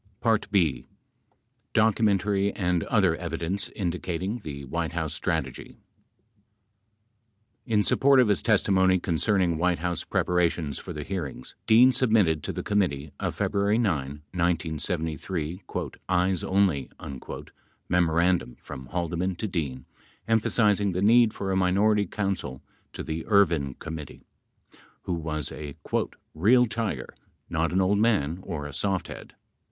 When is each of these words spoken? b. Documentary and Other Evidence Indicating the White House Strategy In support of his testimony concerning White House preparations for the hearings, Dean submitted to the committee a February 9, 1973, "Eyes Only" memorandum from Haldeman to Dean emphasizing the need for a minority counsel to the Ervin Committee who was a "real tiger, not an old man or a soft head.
b. 0.49 0.87
Documentary 1.73 2.51
and 2.53 2.83
Other 2.85 3.15
Evidence 3.17 3.69
Indicating 3.69 4.39
the 4.39 4.65
White 4.65 4.93
House 4.93 5.13
Strategy 5.13 5.77
In 7.67 7.83
support 7.83 8.19
of 8.19 8.27
his 8.27 8.41
testimony 8.41 8.97
concerning 8.97 9.59
White 9.59 9.77
House 9.77 10.03
preparations 10.03 10.79
for 10.79 10.91
the 10.91 11.03
hearings, 11.03 11.53
Dean 11.67 11.91
submitted 11.91 12.41
to 12.41 12.51
the 12.51 12.63
committee 12.63 13.11
a 13.19 13.31
February 13.31 13.77
9, 13.77 14.23
1973, 14.33 15.61
"Eyes 16.09 16.43
Only" 16.43 16.89
memorandum 17.87 18.55
from 18.55 18.87
Haldeman 18.87 19.35
to 19.35 19.47
Dean 19.47 19.85
emphasizing 20.27 20.93
the 20.93 21.03
need 21.03 21.31
for 21.31 21.51
a 21.51 21.55
minority 21.55 22.07
counsel 22.07 22.63
to 22.93 23.03
the 23.03 23.23
Ervin 23.27 23.75
Committee 23.75 24.25
who 25.03 25.13
was 25.13 25.51
a 25.51 25.75
"real 26.33 26.65
tiger, 26.65 27.13
not 27.51 27.71
an 27.71 27.79
old 27.81 27.99
man 27.99 28.39
or 28.41 28.65
a 28.65 28.73
soft 28.73 29.07
head. 29.07 29.35